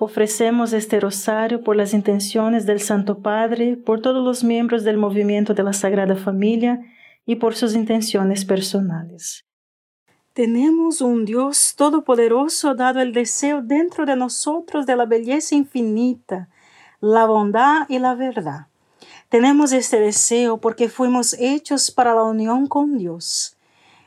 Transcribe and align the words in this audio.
Ofrecemos 0.00 0.72
este 0.72 0.98
rosario 0.98 1.62
por 1.62 1.76
las 1.76 1.94
intenciones 1.94 2.66
del 2.66 2.80
Santo 2.80 3.18
Padre, 3.18 3.76
por 3.76 4.00
todos 4.00 4.24
los 4.24 4.42
miembros 4.42 4.82
del 4.82 4.96
movimiento 4.96 5.54
de 5.54 5.62
la 5.62 5.72
Sagrada 5.72 6.16
Familia 6.16 6.80
y 7.24 7.36
por 7.36 7.54
sus 7.54 7.74
intenciones 7.74 8.44
personales. 8.44 9.44
Tenemos 10.32 11.00
un 11.00 11.24
Dios 11.24 11.74
todopoderoso 11.76 12.74
dado 12.74 13.00
el 13.00 13.12
deseo 13.12 13.62
dentro 13.62 14.04
de 14.04 14.16
nosotros 14.16 14.84
de 14.84 14.96
la 14.96 15.06
belleza 15.06 15.54
infinita, 15.54 16.48
la 17.00 17.24
bondad 17.24 17.86
y 17.88 18.00
la 18.00 18.16
verdad. 18.16 18.66
Tenemos 19.28 19.72
este 19.72 20.00
deseo 20.00 20.58
porque 20.58 20.88
fuimos 20.88 21.34
hechos 21.38 21.92
para 21.92 22.14
la 22.14 22.24
unión 22.24 22.66
con 22.66 22.98
Dios. 22.98 23.56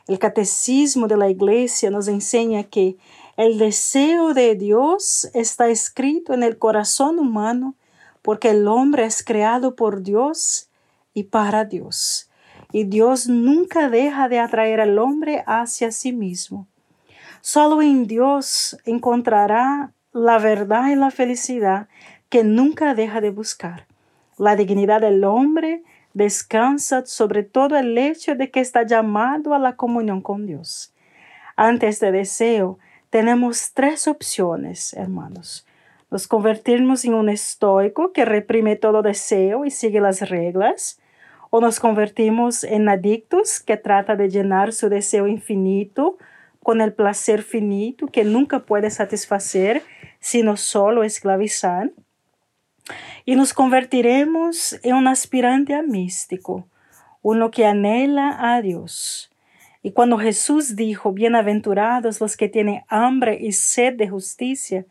El 0.06 0.18
catecismo 0.18 1.08
de 1.08 1.16
la 1.16 1.30
Iglesia 1.30 1.90
nos 1.90 2.08
enseña 2.08 2.64
que 2.64 2.98
el 3.38 3.56
deseo 3.56 4.34
de 4.34 4.56
Dios 4.56 5.30
está 5.32 5.68
escrito 5.68 6.34
en 6.34 6.42
el 6.42 6.58
corazón 6.58 7.20
humano 7.20 7.76
porque 8.20 8.50
el 8.50 8.66
hombre 8.66 9.04
es 9.04 9.24
creado 9.24 9.76
por 9.76 10.02
Dios 10.02 10.68
y 11.14 11.22
para 11.22 11.64
Dios. 11.64 12.28
Y 12.72 12.82
Dios 12.82 13.28
nunca 13.28 13.90
deja 13.90 14.28
de 14.28 14.40
atraer 14.40 14.80
al 14.80 14.98
hombre 14.98 15.44
hacia 15.46 15.92
sí 15.92 16.12
mismo. 16.12 16.66
Solo 17.40 17.80
en 17.80 18.08
Dios 18.08 18.76
encontrará 18.84 19.92
la 20.12 20.40
verdad 20.40 20.88
y 20.88 20.96
la 20.96 21.12
felicidad 21.12 21.86
que 22.28 22.42
nunca 22.42 22.94
deja 22.94 23.20
de 23.20 23.30
buscar. 23.30 23.86
La 24.36 24.56
dignidad 24.56 25.00
del 25.00 25.22
hombre 25.22 25.84
descansa 26.12 27.06
sobre 27.06 27.44
todo 27.44 27.76
el 27.76 27.96
hecho 27.98 28.34
de 28.34 28.50
que 28.50 28.58
está 28.58 28.84
llamado 28.84 29.54
a 29.54 29.60
la 29.60 29.76
comunión 29.76 30.22
con 30.22 30.44
Dios. 30.44 30.92
Ante 31.54 31.86
este 31.86 32.10
deseo, 32.10 32.80
tenemos 33.10 33.72
tres 33.72 34.06
opciones, 34.06 34.92
hermanos. 34.94 35.66
Nos 36.10 36.26
convertimos 36.26 37.04
en 37.04 37.14
un 37.14 37.28
estoico 37.28 38.12
que 38.12 38.24
reprime 38.24 38.76
todo 38.76 39.02
deseo 39.02 39.64
y 39.64 39.70
sigue 39.70 40.00
las 40.00 40.28
reglas, 40.28 41.00
o 41.50 41.60
nos 41.60 41.80
convertimos 41.80 42.64
en 42.64 42.88
adictos 42.88 43.60
que 43.60 43.76
trata 43.76 44.16
de 44.16 44.28
llenar 44.28 44.72
su 44.72 44.88
deseo 44.88 45.26
infinito 45.26 46.18
con 46.62 46.80
el 46.80 46.92
placer 46.92 47.42
finito 47.42 48.06
que 48.08 48.24
nunca 48.24 48.60
puede 48.60 48.90
satisfacer, 48.90 49.82
sino 50.20 50.56
solo 50.56 51.04
esclavizar. 51.04 51.90
Y 53.24 53.36
nos 53.36 53.54
convertiremos 53.54 54.78
en 54.82 54.96
un 54.96 55.08
aspirante 55.08 55.74
a 55.74 55.82
místico, 55.82 56.66
uno 57.22 57.50
que 57.50 57.66
anhela 57.66 58.54
a 58.54 58.60
Dios 58.60 59.30
y 59.82 59.92
cuando 59.92 60.18
Jesús 60.18 60.74
dijo, 60.76 61.12
bienaventurados 61.12 62.20
los 62.20 62.36
que 62.36 62.48
tienen 62.48 62.82
hambre 62.88 63.38
y 63.40 63.52
sed 63.52 63.94
de 63.94 64.08
justicia, 64.08 64.84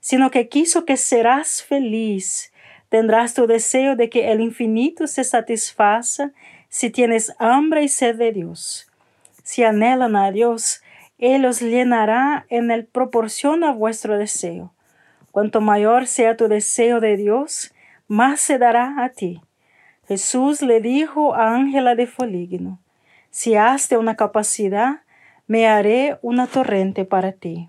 sino 0.00 0.30
que 0.30 0.48
quiso 0.48 0.84
que 0.84 0.96
serás 0.96 1.62
feliz, 1.62 2.52
tendrás 2.88 3.34
tu 3.34 3.46
deseo 3.46 3.96
de 3.96 4.10
que 4.10 4.32
el 4.32 4.40
infinito 4.40 5.06
se 5.06 5.22
satisfaça 5.22 6.32
si 6.68 6.90
tienes 6.90 7.32
hambre 7.38 7.84
y 7.84 7.88
sed 7.88 8.16
de 8.16 8.32
Dios. 8.32 8.90
Si 9.44 9.62
anhelan 9.62 10.16
a 10.16 10.30
Dios, 10.32 10.82
Él 11.18 11.46
os 11.46 11.60
llenará 11.60 12.46
en 12.48 12.70
el 12.70 12.86
proporción 12.86 13.62
a 13.62 13.72
vuestro 13.72 14.18
deseo. 14.18 14.72
Cuanto 15.30 15.60
mayor 15.60 16.06
sea 16.06 16.36
tu 16.36 16.48
deseo 16.48 17.00
de 17.00 17.16
Dios, 17.16 17.72
más 18.08 18.40
se 18.40 18.58
dará 18.58 19.04
a 19.04 19.10
ti. 19.10 19.40
Jesús 20.06 20.60
le 20.60 20.80
dijo 20.80 21.34
a 21.34 21.54
Ángela 21.54 21.94
de 21.94 22.06
Foligno, 22.06 22.80
si 23.34 23.56
has 23.56 23.88
de 23.88 23.98
una 23.98 24.14
capacidad, 24.14 25.00
me 25.48 25.66
haré 25.66 26.20
una 26.22 26.46
torrente 26.46 27.04
para 27.04 27.32
ti. 27.32 27.68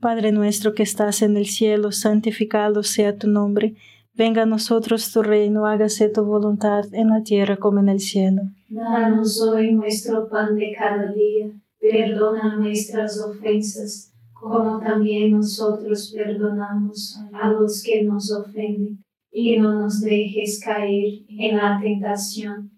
Padre 0.00 0.32
nuestro 0.32 0.74
que 0.74 0.82
estás 0.82 1.22
en 1.22 1.38
el 1.38 1.46
cielo, 1.46 1.92
santificado 1.92 2.82
sea 2.82 3.16
tu 3.16 3.26
nombre. 3.26 3.74
Venga 4.12 4.42
a 4.42 4.46
nosotros 4.46 5.10
tu 5.12 5.22
reino, 5.22 5.64
hágase 5.64 6.10
tu 6.10 6.24
voluntad 6.26 6.84
en 6.92 7.08
la 7.08 7.22
tierra 7.22 7.56
como 7.56 7.80
en 7.80 7.88
el 7.88 8.00
cielo. 8.00 8.42
Danos 8.68 9.40
hoy 9.40 9.72
nuestro 9.72 10.28
pan 10.28 10.56
de 10.56 10.74
cada 10.78 11.10
día, 11.10 11.50
perdona 11.80 12.56
nuestras 12.56 13.18
ofensas, 13.18 14.12
como 14.34 14.78
también 14.78 15.30
nosotros 15.30 16.12
perdonamos 16.14 17.18
a 17.32 17.48
los 17.48 17.82
que 17.82 18.04
nos 18.04 18.30
ofenden, 18.30 19.02
y 19.32 19.58
no 19.58 19.72
nos 19.72 20.02
dejes 20.02 20.60
caer 20.62 21.22
en 21.30 21.56
la 21.56 21.80
tentación 21.80 22.77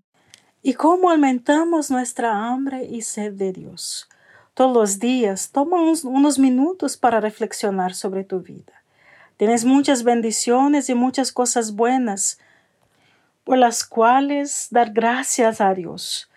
¿Y 0.63 0.73
cómo 0.73 1.09
aumentamos 1.09 1.89
nuestra 1.89 2.47
hambre 2.47 2.85
y 2.85 3.01
sed 3.01 3.33
de 3.33 3.51
Dios? 3.51 4.07
Todos 4.53 4.73
los 4.73 4.99
días 4.99 5.51
toma 5.51 5.77
unos 5.81 6.39
minutos 6.39 6.97
para 6.97 7.19
reflexionar 7.19 7.93
sobre 7.93 8.23
tu 8.23 8.41
vida. 8.41 8.83
Tienes 9.37 9.65
muchas 9.65 10.03
bendiciones 10.03 10.89
y 10.89 10.93
muchas 10.93 11.31
cosas 11.31 11.73
buenas 11.73 12.39
por 13.43 13.57
las 13.57 13.83
cuales 13.83 14.67
dar 14.69 14.91
gracias 14.91 15.61
a 15.61 15.73
Dios. 15.73 16.29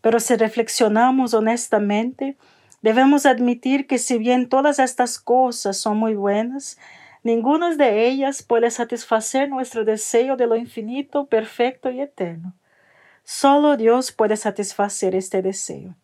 Pero 0.00 0.20
si 0.20 0.36
reflexionamos 0.36 1.34
honestamente, 1.34 2.36
Debemos 2.82 3.26
admitir 3.26 3.86
que 3.86 3.98
si 3.98 4.18
bien 4.18 4.48
todas 4.48 4.80
estas 4.80 5.20
cosas 5.20 5.76
son 5.76 5.98
muy 5.98 6.16
buenas, 6.16 6.78
ninguna 7.22 7.76
de 7.76 8.08
ellas 8.08 8.42
puede 8.42 8.72
satisfacer 8.72 9.48
nuestro 9.48 9.84
deseo 9.84 10.36
de 10.36 10.48
lo 10.48 10.56
infinito, 10.56 11.26
perfecto 11.26 11.90
y 11.90 12.00
eterno. 12.00 12.54
Solo 13.24 13.76
Dios 13.76 14.12
puede 14.12 14.36
satisfacer 14.36 15.14
este 15.14 15.42
deseo. 15.42 15.94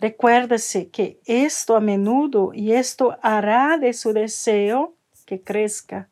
Recuérdese 0.00 0.88
que 0.88 1.18
esto 1.24 1.76
a 1.76 1.80
menudo 1.80 2.52
y 2.54 2.72
esto 2.72 3.18
hará 3.22 3.78
de 3.78 3.92
su 3.92 4.12
deseo 4.12 4.94
que 5.26 5.40
crezca. 5.40 6.08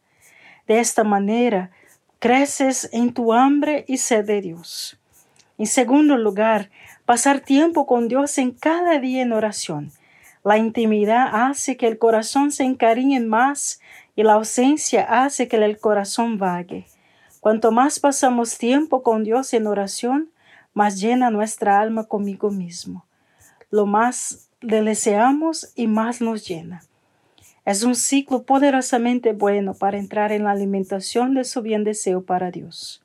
De 0.66 0.80
esta 0.80 1.04
manera, 1.04 1.70
creces 2.18 2.88
en 2.92 3.14
tu 3.14 3.32
hambre 3.32 3.84
y 3.86 3.98
sed 3.98 4.24
de 4.24 4.40
Dios. 4.40 4.98
En 5.58 5.66
segundo 5.66 6.16
lugar, 6.16 6.70
pasar 7.04 7.40
tiempo 7.40 7.86
con 7.86 8.08
Dios 8.08 8.36
en 8.38 8.50
cada 8.50 8.98
día 8.98 9.22
en 9.22 9.32
oración. 9.32 9.92
La 10.42 10.58
intimidad 10.58 11.28
hace 11.32 11.76
que 11.76 11.86
el 11.86 11.98
corazón 11.98 12.52
se 12.52 12.64
encariñe 12.64 13.20
más 13.20 13.80
y 14.16 14.22
la 14.22 14.34
ausencia 14.34 15.02
hace 15.24 15.48
que 15.48 15.56
el 15.56 15.78
corazón 15.78 16.38
vague. 16.38 16.86
Cuanto 17.40 17.70
más 17.70 18.00
pasamos 18.00 18.58
tiempo 18.58 19.02
con 19.02 19.22
Dios 19.22 19.52
en 19.54 19.66
oración, 19.66 20.30
más 20.76 21.00
llena 21.00 21.30
nuestra 21.30 21.80
alma 21.80 22.04
conmigo 22.04 22.50
mismo. 22.50 23.06
Lo 23.70 23.86
más 23.86 24.50
le 24.60 24.82
deseamos 24.82 25.72
y 25.74 25.86
más 25.86 26.20
nos 26.20 26.46
llena. 26.46 26.82
Es 27.64 27.82
un 27.82 27.96
ciclo 27.96 28.42
poderosamente 28.42 29.32
bueno 29.32 29.72
para 29.72 29.96
entrar 29.96 30.32
en 30.32 30.44
la 30.44 30.50
alimentación 30.50 31.32
de 31.32 31.44
su 31.44 31.62
bien 31.62 31.82
deseo 31.82 32.26
para 32.26 32.50
Dios. 32.50 33.02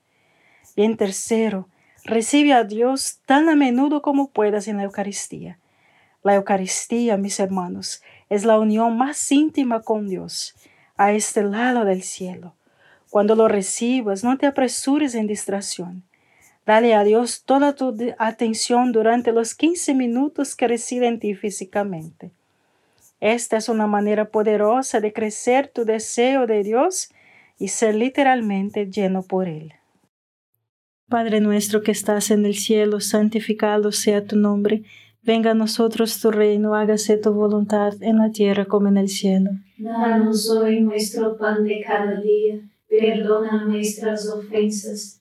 Bien 0.75 0.97
tercero, 0.97 1.69
recibe 2.03 2.51
a 2.51 2.65
Dios 2.65 3.19
tan 3.25 3.47
a 3.47 3.55
menudo 3.55 4.01
como 4.01 4.31
puedas 4.31 4.67
en 4.67 4.75
la 4.75 4.83
Eucaristía. 4.83 5.57
La 6.23 6.35
Eucaristía, 6.35 7.15
mis 7.15 7.39
hermanos, 7.39 8.03
es 8.27 8.43
la 8.43 8.59
unión 8.59 8.97
más 8.97 9.31
íntima 9.31 9.81
con 9.81 10.09
Dios, 10.09 10.55
a 10.97 11.13
este 11.13 11.41
lado 11.41 11.85
del 11.85 12.03
cielo. 12.03 12.53
Cuando 13.09 13.33
lo 13.35 13.47
recibas, 13.47 14.25
no 14.25 14.37
te 14.37 14.45
apresures 14.45 15.15
en 15.15 15.25
distracción. 15.25 16.03
Dale 16.65 16.93
a 16.93 17.03
Dios 17.03 17.43
toda 17.43 17.75
tu 17.75 17.95
atención 18.17 18.91
durante 18.91 19.31
los 19.31 19.55
15 19.55 19.93
minutos 19.95 20.55
que 20.55 20.67
reside 20.67 21.07
en 21.07 21.19
ti 21.19 21.33
físicamente. 21.33 22.31
Esta 23.19 23.57
es 23.57 23.69
una 23.69 23.87
manera 23.87 24.29
poderosa 24.29 24.99
de 24.99 25.13
crecer 25.13 25.67
tu 25.67 25.85
deseo 25.85 26.47
de 26.47 26.63
Dios 26.63 27.09
y 27.57 27.67
ser 27.67 27.95
literalmente 27.95 28.87
lleno 28.89 29.23
por 29.23 29.47
Él. 29.47 29.73
Padre 31.07 31.41
nuestro 31.41 31.83
que 31.83 31.91
estás 31.91 32.31
en 32.31 32.45
el 32.45 32.55
cielo, 32.55 32.99
santificado 32.99 33.91
sea 33.91 34.25
tu 34.25 34.37
nombre 34.37 34.83
Venga 35.23 35.51
a 35.51 35.53
nosotros 35.53 36.19
tu 36.19 36.31
reino, 36.31 36.73
hágase 36.73 37.15
tu 37.15 37.31
voluntad 37.31 37.93
en 38.01 38.17
la 38.17 38.31
tierra 38.31 38.65
como 38.65 38.87
en 38.87 38.97
el 38.97 39.07
cielo. 39.07 39.51
Danos 39.77 40.49
hoy 40.49 40.81
nuestro 40.81 41.37
pan 41.37 41.63
de 41.63 41.83
cada 41.85 42.19
día, 42.19 42.59
perdona 42.89 43.65
nuestras 43.65 44.27
ofensas, 44.27 45.20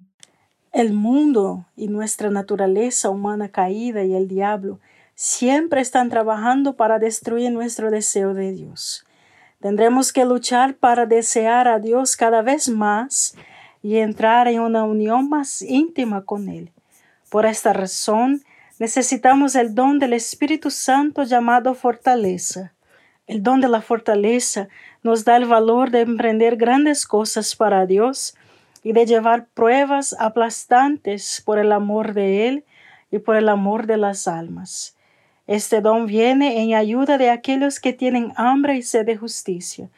El 0.71 0.93
mundo 0.93 1.65
y 1.75 1.89
nuestra 1.89 2.29
naturaleza 2.29 3.09
humana 3.09 3.49
caída 3.49 4.05
y 4.05 4.15
el 4.15 4.29
diablo 4.29 4.79
siempre 5.15 5.81
están 5.81 6.09
trabajando 6.09 6.77
para 6.77 6.97
destruir 6.97 7.51
nuestro 7.51 7.91
deseo 7.91 8.33
de 8.33 8.53
Dios. 8.53 9.05
Tendremos 9.59 10.13
que 10.13 10.23
luchar 10.23 10.75
para 10.75 11.05
desear 11.05 11.67
a 11.67 11.79
Dios 11.79 12.15
cada 12.15 12.41
vez 12.41 12.69
más 12.69 13.35
y 13.83 13.97
entrar 13.97 14.47
en 14.47 14.61
una 14.61 14.85
unión 14.85 15.27
más 15.27 15.61
íntima 15.61 16.23
con 16.23 16.47
Él. 16.47 16.71
Por 17.29 17.45
esta 17.45 17.73
razón, 17.73 18.41
necesitamos 18.79 19.55
el 19.55 19.75
don 19.75 19.99
del 19.99 20.13
Espíritu 20.13 20.71
Santo 20.71 21.23
llamado 21.23 21.73
fortaleza. 21.73 22.71
El 23.27 23.43
don 23.43 23.59
de 23.59 23.67
la 23.67 23.81
fortaleza 23.81 24.69
nos 25.03 25.25
da 25.25 25.35
el 25.35 25.45
valor 25.45 25.91
de 25.91 25.99
emprender 25.99 26.55
grandes 26.55 27.05
cosas 27.05 27.57
para 27.57 27.85
Dios 27.85 28.35
y 28.83 28.93
de 28.93 29.05
llevar 29.05 29.47
pruebas 29.53 30.15
aplastantes 30.19 31.41
por 31.45 31.59
el 31.59 31.71
amor 31.71 32.13
de 32.13 32.47
Él 32.47 32.65
y 33.11 33.19
por 33.19 33.35
el 33.35 33.49
amor 33.49 33.87
de 33.87 33.97
las 33.97 34.27
almas. 34.27 34.95
Este 35.47 35.81
don 35.81 36.05
viene 36.05 36.63
en 36.63 36.75
ayuda 36.75 37.17
de 37.17 37.29
aquellos 37.29 37.79
que 37.79 37.93
tienen 37.93 38.31
hambre 38.35 38.77
y 38.77 38.83
sed 38.83 39.05
de 39.05 39.17
justicia, 39.17 39.89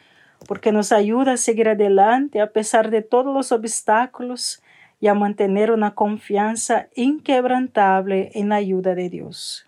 porque 0.47 0.71
nos 0.71 0.91
ayuda 0.91 1.33
a 1.33 1.37
seguir 1.37 1.69
adelante 1.69 2.41
a 2.41 2.51
pesar 2.51 2.89
de 2.89 3.01
todos 3.01 3.33
los 3.33 3.51
obstáculos 3.51 4.61
y 4.99 5.07
a 5.07 5.13
mantener 5.13 5.71
una 5.71 5.95
confianza 5.95 6.87
inquebrantable 6.95 8.31
en 8.33 8.49
la 8.49 8.55
ayuda 8.55 8.95
de 8.95 9.09
Dios. 9.09 9.67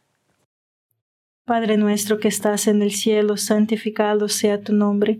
Padre 1.46 1.78
nuestro 1.78 2.20
que 2.20 2.28
estás 2.28 2.68
en 2.68 2.82
el 2.82 2.92
cielo, 2.92 3.38
santificado 3.38 4.30
sea 4.30 4.62
tu 4.62 4.74
nombre, 4.74 5.20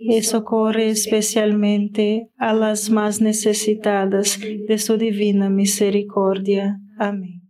y 0.00 0.22
socorre 0.22 0.88
especialmente 0.88 2.30
a 2.38 2.54
las 2.54 2.88
más 2.88 3.20
necesitadas 3.20 4.38
de 4.40 4.78
su 4.78 4.96
divina 4.96 5.50
misericordia. 5.50 6.80
Amén. 6.98 7.42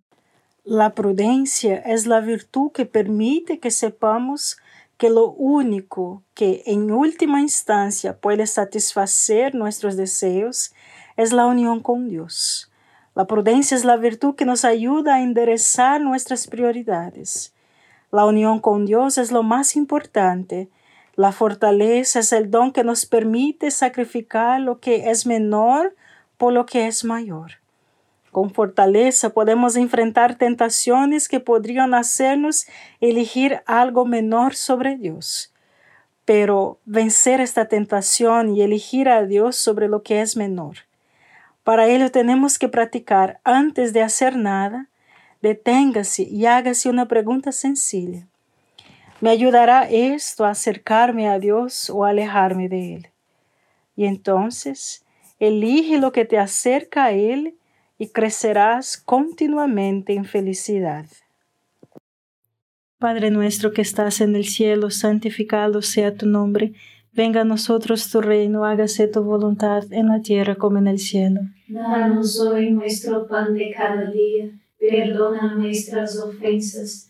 La 0.64 0.94
prudencia 0.94 1.76
es 1.76 2.06
la 2.06 2.20
virtud 2.20 2.72
que 2.72 2.86
permite 2.86 3.60
que 3.60 3.70
sepamos 3.70 4.58
que 4.98 5.10
lo 5.10 5.30
único 5.30 6.24
que 6.34 6.62
en 6.66 6.90
última 6.90 7.40
instancia 7.40 8.18
puede 8.18 8.46
satisfacer 8.46 9.54
nuestros 9.54 9.96
deseos 9.96 10.74
es 11.16 11.32
la 11.32 11.46
unión 11.46 11.80
con 11.80 12.08
Dios. 12.08 12.70
La 13.14 13.26
prudencia 13.26 13.76
es 13.76 13.84
la 13.84 13.96
virtud 13.96 14.34
que 14.34 14.44
nos 14.44 14.64
ayuda 14.64 15.16
a 15.16 15.22
enderezar 15.22 16.00
nuestras 16.00 16.48
prioridades. 16.48 17.54
La 18.10 18.26
unión 18.26 18.60
con 18.60 18.86
Dios 18.86 19.18
es 19.18 19.30
lo 19.30 19.42
más 19.42 19.76
importante 19.76 20.68
la 21.20 21.32
fortaleza 21.32 22.20
es 22.20 22.32
el 22.32 22.50
don 22.50 22.72
que 22.72 22.82
nos 22.82 23.04
permite 23.04 23.70
sacrificar 23.70 24.58
lo 24.58 24.80
que 24.80 25.10
es 25.10 25.26
menor 25.26 25.94
por 26.38 26.54
lo 26.54 26.64
que 26.64 26.86
es 26.86 27.04
mayor. 27.04 27.60
Con 28.32 28.54
fortaleza 28.54 29.28
podemos 29.28 29.76
enfrentar 29.76 30.36
tentaciones 30.36 31.28
que 31.28 31.38
podrían 31.38 31.92
hacernos 31.92 32.66
elegir 33.02 33.60
algo 33.66 34.06
menor 34.06 34.54
sobre 34.54 34.96
Dios. 34.96 35.52
Pero 36.24 36.78
vencer 36.86 37.42
esta 37.42 37.66
tentación 37.66 38.56
y 38.56 38.62
elegir 38.62 39.10
a 39.10 39.26
Dios 39.26 39.56
sobre 39.56 39.88
lo 39.88 40.02
que 40.02 40.22
es 40.22 40.38
menor. 40.38 40.76
Para 41.64 41.86
ello 41.86 42.10
tenemos 42.10 42.58
que 42.58 42.68
practicar 42.68 43.40
antes 43.44 43.92
de 43.92 44.02
hacer 44.02 44.36
nada, 44.36 44.88
deténgase 45.42 46.22
y 46.22 46.46
hágase 46.46 46.88
una 46.88 47.08
pregunta 47.08 47.52
sencilla. 47.52 48.29
¿Me 49.20 49.28
ayudará 49.28 49.82
esto 49.90 50.46
a 50.46 50.50
acercarme 50.50 51.28
a 51.28 51.38
Dios 51.38 51.90
o 51.90 52.06
a 52.06 52.08
alejarme 52.08 52.70
de 52.70 52.94
Él? 52.94 53.08
Y 53.94 54.06
entonces, 54.06 55.04
elige 55.38 55.98
lo 55.98 56.10
que 56.10 56.24
te 56.24 56.38
acerca 56.38 57.06
a 57.06 57.12
Él 57.12 57.54
y 57.98 58.08
crecerás 58.08 58.96
continuamente 58.96 60.14
en 60.14 60.24
felicidad. 60.24 61.04
Padre 62.98 63.30
nuestro 63.30 63.72
que 63.72 63.82
estás 63.82 64.22
en 64.22 64.36
el 64.36 64.46
cielo, 64.46 64.90
santificado 64.90 65.82
sea 65.82 66.14
tu 66.14 66.26
nombre. 66.26 66.72
Venga 67.12 67.42
a 67.42 67.44
nosotros 67.44 68.10
tu 68.10 68.22
reino, 68.22 68.64
hágase 68.64 69.06
tu 69.06 69.22
voluntad 69.22 69.84
en 69.92 70.08
la 70.08 70.22
tierra 70.22 70.54
como 70.54 70.78
en 70.78 70.86
el 70.86 70.98
cielo. 70.98 71.40
Danos 71.68 72.40
hoy 72.40 72.70
nuestro 72.70 73.26
pan 73.26 73.52
de 73.52 73.70
cada 73.70 74.10
día, 74.10 74.50
perdona 74.78 75.56
nuestras 75.56 76.18
ofensas 76.18 77.09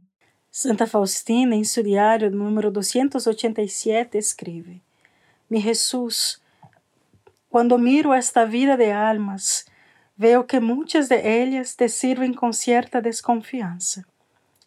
Santa 0.53 0.85
Faustina, 0.85 1.55
em 1.55 1.63
seu 1.63 1.81
diário 1.81 2.29
número 2.29 2.69
287, 2.69 4.17
escreve: 4.17 4.81
Mi 5.49 5.61
Jesus, 5.61 6.41
quando 7.49 7.79
miro 7.79 8.13
esta 8.13 8.45
vida 8.45 8.75
de 8.75 8.91
almas, 8.91 9.65
veo 10.17 10.43
que 10.43 10.59
muitas 10.59 11.07
de 11.07 11.15
ellas 11.15 11.73
te 11.73 11.87
sirven 11.87 12.33
com 12.33 12.51
certa 12.51 13.01
desconfiança. 13.01 14.05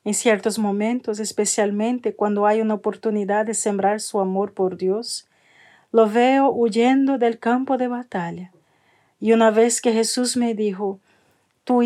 Em 0.06 0.14
certos 0.14 0.56
momentos, 0.56 1.20
especialmente 1.20 2.12
quando 2.12 2.46
há 2.46 2.54
uma 2.54 2.76
oportunidade 2.76 3.48
de 3.48 3.54
sembrar 3.54 4.00
su 4.00 4.18
amor 4.18 4.52
por 4.52 4.76
Deus, 4.76 5.26
lo 5.92 6.06
veo 6.06 6.50
huyendo 6.50 7.18
del 7.18 7.38
campo 7.38 7.76
de 7.76 7.88
batalla. 7.88 8.50
Y 9.20 9.34
una 9.34 9.50
vez 9.50 9.82
que 9.82 9.92
Jesús 9.92 10.34
me 10.34 10.54
dijo, 10.54 10.98
tú, 11.62 11.82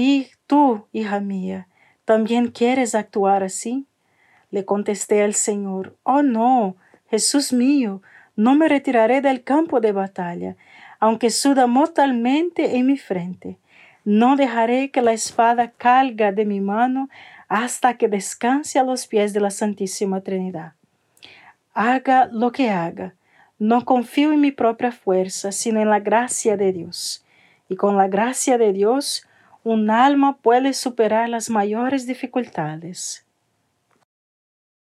tú, 0.47 0.87
hija 0.93 1.19
mía, 1.19 1.67
¿también 2.05 2.53
quieres 2.53 2.95
actuar 2.95 3.43
así? 3.43 3.88
Le 4.51 4.65
contesté 4.65 5.23
al 5.23 5.35
Señor, 5.35 5.97
oh 6.03 6.23
no, 6.23 6.77
Jesús 7.11 7.53
mío, 7.53 8.03
no 8.37 8.55
me 8.55 8.69
retiraré 8.69 9.21
del 9.21 9.43
campo 9.43 9.81
de 9.81 9.93
batalla, 9.93 10.57
aunque 11.01 11.31
suda 11.31 11.67
mortalmente 11.67 12.77
en 12.77 12.87
mi 12.87 12.97
frente. 12.97 13.59
No 14.05 14.37
dejaré 14.37 14.91
que 14.91 15.03
la 15.03 15.13
espada 15.13 15.73
calga 15.73 16.33
de 16.33 16.45
mi 16.45 16.61
mano 16.61 17.09
hasta 17.49 17.97
que 17.97 18.09
descanse 18.09 18.79
a 18.79 18.85
los 18.85 19.07
pies 19.07 19.33
de 19.33 19.41
la 19.41 19.51
Santísima 19.51 20.21
Trinidad. 20.21 20.73
Haga 21.75 22.29
lo 22.33 22.53
que 22.53 22.71
haga, 22.71 23.15
no 23.59 23.85
confío 23.85 24.33
en 24.33 24.41
mi 24.41 24.53
propia 24.53 24.93
fuerza, 24.93 25.53
sino 25.53 25.81
en 25.81 25.91
la 25.91 26.01
gracia 26.01 26.57
de 26.57 26.73
Dios. 26.73 27.25
Y 27.69 27.77
con 27.77 27.97
la 27.97 28.09
gracia 28.09 28.57
de 28.57 28.73
Dios, 28.73 29.27
un 29.65 29.91
alma 29.91 30.39
puede 30.39 30.73
superar 30.73 31.29
las 31.29 31.51
mayores 31.51 32.07
dificultades. 32.07 33.27